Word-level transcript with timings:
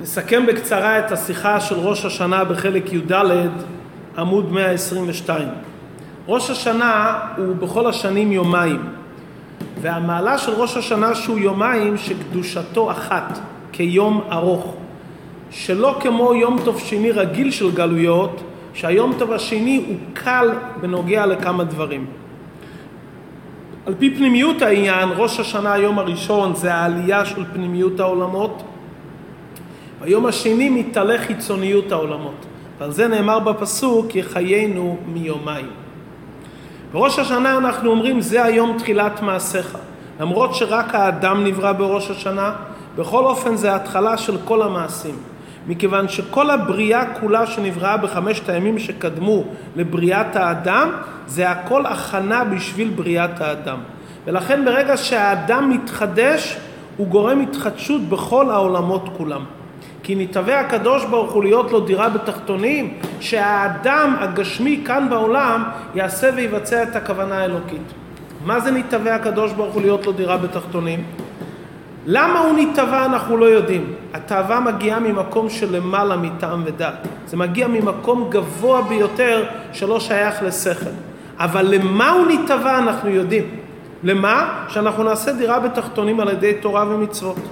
נסכם 0.00 0.46
בקצרה 0.46 0.98
את 0.98 1.12
השיחה 1.12 1.60
של 1.60 1.74
ראש 1.74 2.04
השנה 2.04 2.44
בחלק 2.44 2.92
י"ד, 2.92 3.12
עמוד 4.18 4.52
122. 4.52 5.48
ראש 6.28 6.50
השנה 6.50 7.20
הוא 7.36 7.56
בכל 7.56 7.86
השנים 7.86 8.32
יומיים, 8.32 8.82
והמעלה 9.80 10.38
של 10.38 10.52
ראש 10.52 10.76
השנה 10.76 11.14
שהוא 11.14 11.38
יומיים 11.38 11.98
שקדושתו 11.98 12.90
אחת, 12.90 13.38
כיום 13.72 14.20
ארוך. 14.32 14.76
שלא 15.50 15.96
כמו 16.00 16.34
יום 16.34 16.58
טוב 16.64 16.80
שני 16.80 17.10
רגיל 17.10 17.50
של 17.50 17.70
גלויות, 17.70 18.40
שהיום 18.74 19.12
טוב 19.18 19.32
השני 19.32 19.84
הוא 19.88 19.96
קל 20.12 20.50
בנוגע 20.80 21.26
לכמה 21.26 21.64
דברים. 21.64 22.06
על 23.86 23.94
פי 23.98 24.14
פנימיות 24.14 24.62
העניין, 24.62 25.08
ראש 25.16 25.40
השנה 25.40 25.72
היום 25.72 25.98
הראשון 25.98 26.54
זה 26.54 26.74
העלייה 26.74 27.24
של 27.24 27.44
פנימיות 27.52 28.00
העולמות, 28.00 28.62
ביום 30.04 30.26
השני 30.26 30.68
מתעלה 30.68 31.18
חיצוניות 31.18 31.92
העולמות. 31.92 32.46
ועל 32.78 32.90
זה 32.90 33.08
נאמר 33.08 33.38
בפסוק, 33.38 34.14
יחיינו 34.16 34.96
מיומיים. 35.06 35.66
בראש 36.92 37.18
השנה 37.18 37.56
אנחנו 37.58 37.90
אומרים, 37.90 38.20
זה 38.20 38.44
היום 38.44 38.78
תחילת 38.78 39.22
מעשיך. 39.22 39.78
למרות 40.20 40.54
שרק 40.54 40.94
האדם 40.94 41.44
נברא 41.44 41.72
בראש 41.72 42.10
השנה, 42.10 42.52
בכל 42.96 43.24
אופן 43.24 43.56
זה 43.56 43.72
ההתחלה 43.72 44.16
של 44.16 44.36
כל 44.44 44.62
המעשים. 44.62 45.14
מכיוון 45.66 46.08
שכל 46.08 46.50
הבריאה 46.50 47.14
כולה 47.20 47.46
שנבראה 47.46 47.96
בחמשת 47.96 48.48
הימים 48.48 48.78
שקדמו 48.78 49.44
לבריאת 49.76 50.36
האדם, 50.36 50.90
זה 51.26 51.50
הכל 51.50 51.86
הכנה 51.86 52.44
בשביל 52.44 52.88
בריאת 52.88 53.40
האדם. 53.40 53.78
ולכן 54.24 54.64
ברגע 54.64 54.96
שהאדם 54.96 55.70
מתחדש, 55.70 56.56
הוא 56.96 57.06
גורם 57.06 57.40
התחדשות 57.40 58.00
בכל 58.00 58.50
העולמות 58.50 59.08
כולם. 59.16 59.44
כי 60.02 60.14
נתהווה 60.14 60.60
הקדוש 60.60 61.04
ברוך 61.04 61.32
הוא 61.32 61.44
להיות 61.44 61.72
לו 61.72 61.80
דירה 61.80 62.08
בתחתונים, 62.08 62.94
שהאדם 63.20 64.16
הגשמי 64.20 64.82
כאן 64.86 65.06
בעולם 65.10 65.62
יעשה 65.94 66.30
ויבצע 66.36 66.82
את 66.82 66.96
הכוונה 66.96 67.38
האלוקית. 67.38 67.92
מה 68.44 68.60
זה 68.60 68.70
נתהווה 68.70 69.14
הקדוש 69.14 69.52
ברוך 69.52 69.74
הוא 69.74 69.82
להיות 69.82 70.06
לו 70.06 70.12
דירה 70.12 70.36
בתחתונים? 70.36 71.04
למה 72.06 72.38
הוא 72.38 72.58
נתהווה 72.58 73.04
אנחנו 73.04 73.36
לא 73.36 73.44
יודעים. 73.44 73.92
התאווה 74.14 74.60
מגיעה 74.60 75.00
ממקום 75.00 75.50
של 75.50 75.76
למעלה 75.76 76.16
מטעם 76.16 76.62
ודת. 76.66 76.94
זה 77.26 77.36
מגיע 77.36 77.68
ממקום 77.68 78.30
גבוה 78.30 78.82
ביותר 78.82 79.44
שלא 79.72 80.00
שייך 80.00 80.42
לשכל. 80.42 80.90
אבל 81.38 81.66
למה 81.74 82.10
הוא 82.10 82.26
נתהווה 82.26 82.78
אנחנו 82.78 83.10
יודעים. 83.10 83.44
למה? 84.02 84.64
שאנחנו 84.68 85.02
נעשה 85.02 85.32
דירה 85.32 85.60
בתחתונים 85.60 86.20
על 86.20 86.28
ידי 86.28 86.54
תורה 86.54 86.84
ומצוות. 86.88 87.48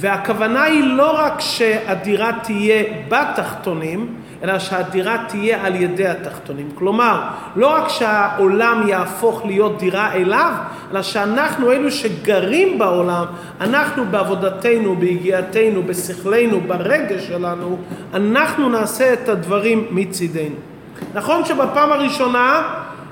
והכוונה 0.00 0.62
היא 0.62 0.84
לא 0.84 1.10
רק 1.18 1.40
שהדירה 1.40 2.30
תהיה 2.42 2.84
בתחתונים, 3.08 4.14
אלא 4.42 4.58
שהדירה 4.58 5.16
תהיה 5.28 5.66
על 5.66 5.74
ידי 5.74 6.06
התחתונים. 6.06 6.68
כלומר, 6.74 7.20
לא 7.56 7.74
רק 7.74 7.88
שהעולם 7.88 8.88
יהפוך 8.88 9.42
להיות 9.46 9.78
דירה 9.78 10.12
אליו, 10.12 10.52
אלא 10.92 11.02
שאנחנו 11.02 11.72
אלו 11.72 11.90
שגרים 11.90 12.78
בעולם, 12.78 13.24
אנחנו 13.60 14.04
בעבודתנו, 14.10 14.96
ביגיעתנו, 14.96 15.82
בשכלנו, 15.82 16.60
ברגש 16.60 17.26
שלנו, 17.26 17.78
אנחנו 18.14 18.68
נעשה 18.68 19.12
את 19.12 19.28
הדברים 19.28 19.86
מצידנו. 19.90 20.56
נכון 21.14 21.44
שבפעם 21.44 21.92
הראשונה 21.92 22.62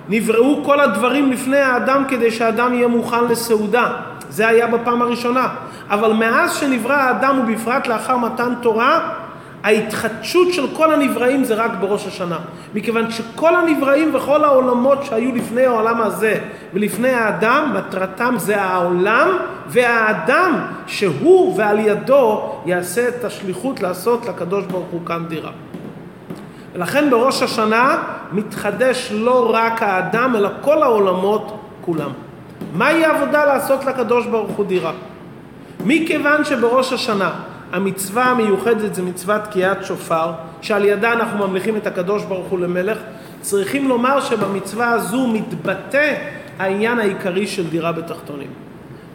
נבראו 0.08 0.64
כל 0.64 0.80
הדברים 0.80 1.32
לפני 1.32 1.58
האדם 1.58 2.04
כדי 2.08 2.30
שהאדם 2.30 2.74
יהיה 2.74 2.88
מוכן 2.88 3.24
לסעודה. 3.24 3.92
זה 4.30 4.48
היה 4.48 4.66
בפעם 4.66 5.02
הראשונה. 5.02 5.48
אבל 5.90 6.12
מאז 6.12 6.54
שנברא 6.54 6.94
האדם 6.94 7.40
ובפרט 7.42 7.86
לאחר 7.86 8.16
מתן 8.16 8.52
תורה, 8.62 9.10
ההתחדשות 9.64 10.52
של 10.52 10.66
כל 10.76 10.92
הנבראים 10.92 11.44
זה 11.44 11.54
רק 11.54 11.70
בראש 11.80 12.06
השנה. 12.06 12.38
מכיוון 12.74 13.10
שכל 13.10 13.56
הנבראים 13.56 14.14
וכל 14.14 14.44
העולמות 14.44 15.04
שהיו 15.04 15.34
לפני 15.34 15.66
העולם 15.66 16.00
הזה 16.00 16.38
ולפני 16.74 17.10
האדם, 17.10 17.74
מטרתם 17.76 18.34
זה 18.38 18.62
העולם 18.62 19.28
והאדם 19.66 20.60
שהוא 20.86 21.58
ועל 21.58 21.78
ידו 21.78 22.52
יעשה 22.66 23.08
את 23.08 23.24
השליחות 23.24 23.80
לעשות 23.80 24.26
לקדוש 24.26 24.64
ברוך 24.64 24.88
הוא 24.90 25.00
כאן 25.06 25.24
דירה. 25.28 25.50
ולכן 26.74 27.10
בראש 27.10 27.42
השנה 27.42 28.02
מתחדש 28.32 29.12
לא 29.12 29.50
רק 29.54 29.82
האדם 29.82 30.36
אלא 30.36 30.48
כל 30.60 30.82
העולמות 30.82 31.60
כולם. 31.80 32.10
מהי 32.74 33.04
העבודה 33.04 33.44
לעשות 33.44 33.84
לקדוש 33.84 34.26
ברוך 34.26 34.50
הוא 34.50 34.66
דירה? 34.66 34.92
מכיוון 35.84 36.44
שבראש 36.44 36.92
השנה 36.92 37.30
המצווה 37.72 38.24
המיוחדת 38.24 38.94
זה 38.94 39.02
מצוות 39.02 39.44
תקיעת 39.44 39.84
שופר, 39.84 40.32
שעל 40.62 40.84
ידה 40.84 41.12
אנחנו 41.12 41.48
ממליכים 41.48 41.76
את 41.76 41.86
הקדוש 41.86 42.24
ברוך 42.24 42.46
הוא 42.46 42.58
למלך, 42.58 42.98
צריכים 43.40 43.88
לומר 43.88 44.20
שבמצווה 44.20 44.90
הזו 44.90 45.26
מתבטא 45.26 46.14
העניין 46.58 46.98
העיקרי 46.98 47.46
של 47.46 47.70
דירה 47.70 47.92
בתחתונים. 47.92 48.48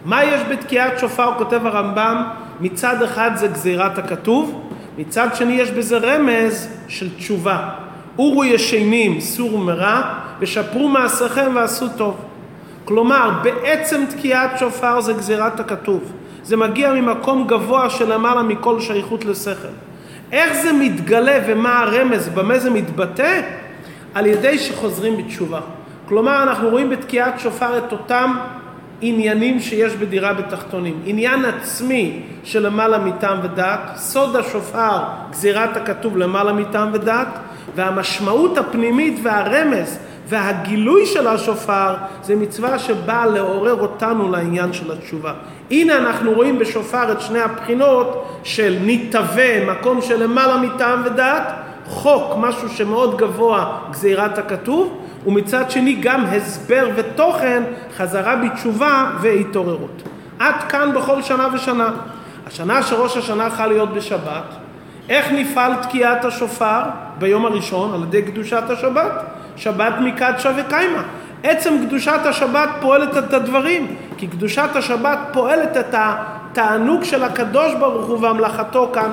מה 0.06 0.24
יש 0.24 0.42
בתקיעת 0.52 1.00
שופר, 1.00 1.32
כותב 1.38 1.66
הרמב"ם, 1.66 2.24
מצד 2.60 3.04
אחד 3.04 3.32
זה 3.36 3.48
גזירת 3.48 3.98
הכתוב, 3.98 4.70
מצד 4.98 5.28
שני 5.36 5.54
יש 5.54 5.72
בזה 5.72 5.98
רמז 5.98 6.68
של 6.88 7.16
תשובה. 7.16 7.70
אורו 8.18 8.46
ישנים, 8.46 9.20
סורו 9.20 9.58
מרע, 9.58 10.02
ושפרו 10.40 10.90
מעשיכם 10.90 11.52
ועשו 11.56 11.86
טוב. 11.98 12.18
כלומר, 12.86 13.30
בעצם 13.44 14.04
תקיעת 14.10 14.60
שופר 14.60 15.02
זה 15.02 15.14
גזירת 15.14 15.60
הכתוב. 15.60 16.12
זה 16.44 16.58
מגיע 16.58 16.94
ממקום 16.94 17.48
גבוה 17.48 17.90
שלמעלה 17.90 18.44
מכל 18.44 18.80
שייכות 18.80 19.26
לשכל. 19.26 19.68
איך 20.32 20.54
זה 20.54 20.74
מתגלה 20.74 21.40
ומה 21.48 21.80
הרמז, 21.80 22.30
במה 22.30 22.60
זה 22.60 22.70
מתבטא? 22.70 23.42
על 24.14 24.26
ידי 24.26 24.60
שחוזרים 24.60 25.18
בתשובה. 25.18 25.60
כלומר, 26.06 26.44
אנחנו 26.44 26.70
רואים 26.70 26.90
בתקיעת 26.90 27.40
שופר 27.40 27.78
את 27.78 27.92
אותם 27.92 28.36
עניינים 29.02 29.60
שיש 29.60 29.94
בדירה 29.94 30.34
בתחתונים. 30.34 31.02
עניין 31.06 31.46
עצמי 31.46 32.22
של 32.44 32.66
למעלה 32.66 32.98
מטעם 32.98 33.38
ודעת, 33.44 33.80
סוד 33.96 34.36
השופר, 34.36 35.00
גזירת 35.32 35.78
הכתוב 35.78 36.18
למעלה 36.18 36.54
מטעם 36.54 36.90
ודעת, 36.94 37.28
והמשמעות 37.76 38.58
הפנימית 38.58 39.20
והרמז 39.24 40.00
והגילוי 40.28 41.06
של 41.06 41.28
השופר 41.28 41.96
זה 42.24 42.36
מצווה 42.36 42.80
שבאה 42.80 43.26
לעורר 43.26 43.82
אותנו 43.82 44.32
לעניין 44.32 44.74
של 44.74 44.92
התשובה. 44.92 45.34
הנה 45.72 45.98
אנחנו 45.98 46.32
רואים 46.32 46.60
בשופר 46.60 47.12
את 47.12 47.22
שני 47.22 47.40
הבחינות 47.40 48.40
של 48.44 48.78
נתהווה, 48.82 49.66
מקום 49.66 50.02
של 50.02 50.24
למעלה 50.24 50.58
מטעם 50.58 51.02
ודעת, 51.06 51.54
חוק, 51.88 52.34
משהו 52.38 52.70
שמאוד 52.70 53.18
גבוה, 53.18 53.78
גזירת 53.92 54.38
הכתוב, 54.38 54.98
ומצד 55.26 55.72
שני 55.72 55.94
גם 55.94 56.26
הסבר 56.26 56.90
ותוכן, 56.96 57.64
חזרה 57.98 58.36
בתשובה 58.36 59.12
והתעוררות. 59.22 60.04
עד 60.40 60.56
כאן 60.70 60.94
בכל 60.96 61.22
שנה 61.22 61.48
ושנה. 61.54 61.90
השנה 62.48 62.84
שראש 62.84 63.18
השנה 63.18 63.50
חל 63.50 63.68
להיות 63.68 63.94
בשבת, 63.94 64.44
איך 65.10 65.32
נפעל 65.32 65.72
תקיעת 65.76 66.26
השופר 66.26 66.82
ביום 67.20 67.46
הראשון 67.46 67.94
על 67.94 68.04
ידי 68.04 68.22
קדושת 68.22 68.64
השבת? 68.70 69.12
שבת 69.56 69.94
מקדשה 70.00 70.52
וקיימה. 70.58 71.04
עצם 71.44 71.74
קדושת 71.88 72.20
השבת 72.26 72.70
פועלת 72.82 73.18
את 73.18 73.34
הדברים, 73.34 73.96
כי 74.18 74.28
קדושת 74.28 74.70
השבת 74.76 75.20
פועלת 75.34 75.78
את 75.78 75.96
התענוג 75.98 77.04
של 77.04 77.24
הקדוש 77.24 77.74
ברוך 77.74 78.08
הוא 78.08 78.20
והמלאכתו 78.20 78.92
כאן. 78.94 79.10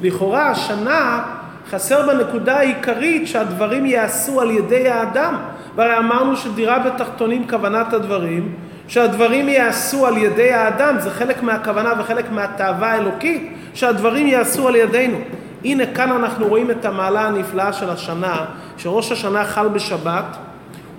לכאורה 0.00 0.50
השנה 0.50 1.22
חסר 1.70 2.06
בנקודה 2.06 2.56
העיקרית 2.56 3.28
שהדברים 3.28 3.86
ייעשו 3.86 4.40
על 4.40 4.50
ידי 4.50 4.88
האדם. 4.88 5.34
והרי 5.76 5.98
אמרנו 5.98 6.36
שדירה 6.36 6.78
בתחתונים 6.78 7.48
כוונת 7.48 7.92
הדברים, 7.92 8.54
שהדברים 8.88 9.48
ייעשו 9.48 10.06
על 10.06 10.16
ידי 10.16 10.52
האדם, 10.52 10.96
זה 10.98 11.10
חלק 11.10 11.42
מהכוונה 11.42 11.92
וחלק 11.98 12.30
מהתאווה 12.32 12.92
האלוקית, 12.92 13.52
שהדברים 13.74 14.26
ייעשו 14.26 14.68
על 14.68 14.76
ידינו. 14.76 15.18
הנה 15.64 15.86
כאן 15.86 16.12
אנחנו 16.12 16.48
רואים 16.48 16.70
את 16.70 16.84
המעלה 16.84 17.26
הנפלאה 17.26 17.72
של 17.72 17.90
השנה, 17.90 18.44
שראש 18.76 19.12
השנה 19.12 19.44
חל 19.44 19.68
בשבת, 19.68 20.36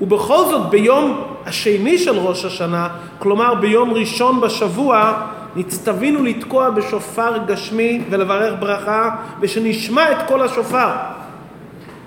ובכל 0.01 0.37
זאת 0.37 0.69
ביום 0.69 1.23
השני 1.45 1.97
של 1.97 2.17
ראש 2.17 2.45
השנה, 2.45 2.87
כלומר 3.19 3.55
ביום 3.55 3.93
ראשון 3.93 4.41
בשבוע, 4.41 5.13
נצטווינו 5.55 6.23
לתקוע 6.23 6.69
בשופר 6.69 7.37
גשמי 7.47 8.03
ולברך 8.09 8.53
ברכה, 8.59 9.09
ושנשמע 9.41 10.11
את 10.11 10.17
כל 10.27 10.41
השופר. 10.41 10.89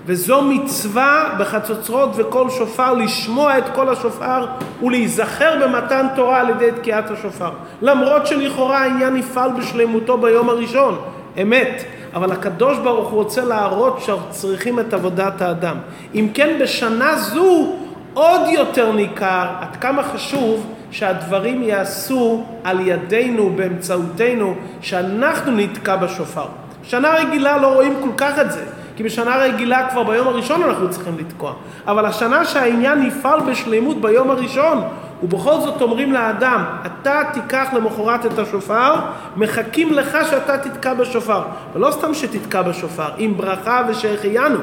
וזו 0.05 0.41
מצווה 0.41 1.35
בחצוצרות 1.39 2.09
וכל 2.15 2.49
שופר 2.49 2.93
לשמוע 2.93 3.57
את 3.57 3.63
כל 3.75 3.89
השופר 3.89 4.45
ולהיזכר 4.83 5.55
במתן 5.63 6.07
תורה 6.15 6.39
על 6.41 6.49
ידי 6.49 6.69
תקיעת 6.75 7.11
השופר. 7.11 7.49
למרות 7.81 8.27
שלכאורה 8.27 8.79
העניין 8.79 9.13
נפעל 9.13 9.51
בשלמותו 9.51 10.17
ביום 10.17 10.49
הראשון, 10.49 10.97
אמת, 11.41 11.83
אבל 12.15 12.31
הקדוש 12.31 12.77
ברוך 12.77 13.09
הוא 13.09 13.23
רוצה 13.23 13.45
להראות 13.45 13.99
שצריכים 14.01 14.79
את 14.79 14.93
עבודת 14.93 15.41
האדם. 15.41 15.77
אם 16.15 16.27
כן, 16.33 16.57
בשנה 16.61 17.17
זו 17.17 17.73
עוד 18.13 18.41
יותר 18.47 18.91
ניכר 18.91 19.47
עד 19.61 19.75
כמה 19.75 20.03
חשוב 20.03 20.65
שהדברים 20.91 21.63
ייעשו 21.63 22.43
על 22.63 22.87
ידינו, 22.87 23.49
באמצעותנו, 23.55 24.55
שאנחנו 24.81 25.51
נתקע 25.51 25.95
בשופר. 25.95 26.45
שנה 26.83 27.13
רגילה 27.13 27.57
לא 27.57 27.73
רואים 27.73 27.93
כל 28.01 28.09
כך 28.17 28.39
את 28.39 28.51
זה, 28.51 28.63
כי 28.95 29.03
בשנה 29.03 29.35
רגילה 29.35 29.89
כבר 29.89 30.03
ביום 30.03 30.27
הראשון 30.27 30.63
אנחנו 30.63 30.89
צריכים 30.89 31.17
לתקוע. 31.19 31.53
אבל 31.87 32.05
השנה 32.05 32.45
שהעניין 32.45 33.07
יפעל 33.07 33.39
בשלמות 33.39 34.01
ביום 34.01 34.31
הראשון, 34.31 34.81
ובכל 35.25 35.59
זאת 35.59 35.81
אומרים 35.81 36.13
לאדם, 36.13 36.63
אתה 36.85 37.21
תיקח 37.33 37.67
למחרת 37.73 38.25
את 38.25 38.39
השופר, 38.39 38.95
מחכים 39.35 39.93
לך 39.93 40.17
שאתה 40.29 40.57
תתקע 40.57 40.93
בשופר. 40.93 41.41
ולא 41.73 41.91
סתם 41.91 42.13
שתתקע 42.13 42.61
בשופר, 42.61 43.09
עם 43.17 43.37
ברכה 43.37 43.81
ושהחיינו. 43.89 44.59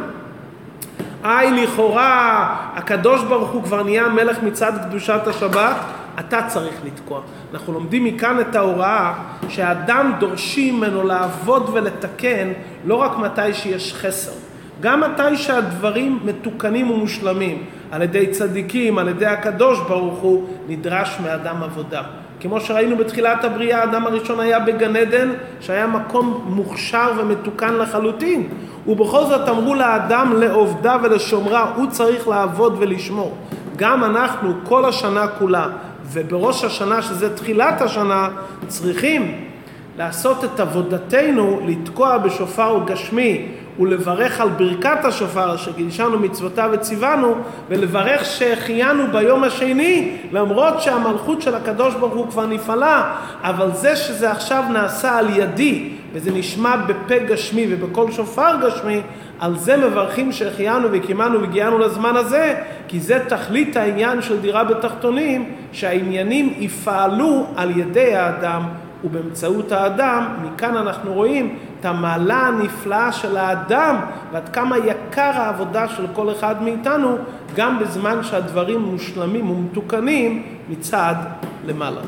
היי, 1.24 1.50
לכאורה, 1.50 2.56
הקדוש 2.74 3.24
ברוך 3.24 3.50
הוא 3.50 3.62
כבר 3.62 3.82
נהיה 3.82 4.08
מלך 4.08 4.42
מצד 4.42 4.72
קדושת 4.88 5.20
השבת, 5.26 5.76
אתה 6.20 6.40
צריך 6.48 6.74
לתקוע. 6.84 7.20
אנחנו 7.54 7.72
לומדים 7.72 8.04
מכאן 8.04 8.40
את 8.40 8.56
ההוראה 8.56 9.14
שהאדם 9.48 10.12
דורשים 10.18 10.76
ממנו 10.76 11.02
לעבוד 11.06 11.70
ולתקן 11.72 12.52
לא 12.84 12.94
רק 12.94 13.18
מתי 13.18 13.54
שיש 13.54 13.94
חסר, 13.94 14.32
גם 14.80 15.00
מתי 15.00 15.36
שהדברים 15.36 16.20
מתוקנים 16.24 16.90
ומושלמים 16.90 17.64
על 17.92 18.02
ידי 18.02 18.26
צדיקים, 18.26 18.98
על 18.98 19.08
ידי 19.08 19.26
הקדוש 19.26 19.80
ברוך 19.88 20.18
הוא, 20.18 20.48
נדרש 20.68 21.18
מאדם 21.22 21.62
עבודה. 21.62 22.02
כמו 22.40 22.60
שראינו 22.60 22.96
בתחילת 22.96 23.44
הבריאה, 23.44 23.80
האדם 23.80 24.06
הראשון 24.06 24.40
היה 24.40 24.60
בגן 24.60 24.96
עדן, 24.96 25.32
שהיה 25.60 25.86
מקום 25.86 26.44
מוכשר 26.46 27.12
ומתוקן 27.18 27.74
לחלוטין. 27.74 28.48
ובכל 28.86 29.24
זאת 29.24 29.48
אמרו 29.48 29.74
לאדם 29.74 30.32
לעובדה 30.36 30.96
ולשומרה, 31.02 31.72
הוא 31.76 31.86
צריך 31.90 32.28
לעבוד 32.28 32.76
ולשמור. 32.78 33.36
גם 33.76 34.04
אנחנו 34.04 34.52
כל 34.64 34.84
השנה 34.84 35.26
כולה, 35.26 35.66
ובראש 36.12 36.64
השנה, 36.64 37.02
שזה 37.02 37.36
תחילת 37.36 37.82
השנה, 37.82 38.28
צריכים 38.66 39.44
לעשות 39.98 40.44
את 40.44 40.60
עבודתנו, 40.60 41.60
לתקוע 41.66 42.18
בשופר 42.18 42.80
גשמי 42.86 43.48
ולברך 43.80 44.40
על 44.40 44.48
ברכת 44.48 45.04
השופר 45.04 45.54
אשר 45.54 45.72
גידשנו 45.76 46.18
מצוותיו 46.18 46.70
וציוונו 46.72 47.34
ולברך 47.68 48.24
שהחיינו 48.24 49.02
ביום 49.12 49.44
השני 49.44 50.16
למרות 50.32 50.82
שהמלכות 50.82 51.42
של 51.42 51.54
הקדוש 51.54 51.94
ברוך 51.94 52.14
הוא 52.14 52.30
כבר 52.30 52.46
נפעלה. 52.46 53.14
אבל 53.42 53.70
זה 53.72 53.96
שזה 53.96 54.30
עכשיו 54.30 54.64
נעשה 54.72 55.18
על 55.18 55.26
ידי 55.36 55.88
וזה 56.12 56.30
נשמע 56.30 56.76
בפה 56.76 57.18
גשמי 57.18 57.66
ובקול 57.70 58.12
שופר 58.12 58.56
גשמי 58.62 59.00
על 59.40 59.58
זה 59.58 59.76
מברכים 59.76 60.32
שהחיינו 60.32 60.88
וקיימנו 60.92 61.40
והגיענו 61.40 61.78
לזמן 61.78 62.16
הזה 62.16 62.54
כי 62.88 63.00
זה 63.00 63.18
תכלית 63.28 63.76
העניין 63.76 64.22
של 64.22 64.40
דירה 64.40 64.64
בתחתונים 64.64 65.52
שהעניינים 65.72 66.54
יפעלו 66.58 67.46
על 67.56 67.78
ידי 67.78 68.14
האדם 68.14 68.62
ובאמצעות 69.04 69.72
האדם, 69.72 70.24
מכאן 70.42 70.76
אנחנו 70.76 71.12
רואים 71.12 71.58
את 71.82 71.86
המעלה 71.86 72.46
הנפלאה 72.46 73.12
של 73.12 73.36
האדם 73.36 73.96
ועד 74.32 74.48
כמה 74.48 74.78
יקר 74.78 75.30
העבודה 75.34 75.88
של 75.88 76.06
כל 76.12 76.32
אחד 76.32 76.62
מאיתנו 76.62 77.16
גם 77.56 77.78
בזמן 77.78 78.22
שהדברים 78.22 78.80
מושלמים 78.80 79.50
ומתוקנים 79.50 80.42
מצד 80.68 81.14
למעלה. 81.66 82.00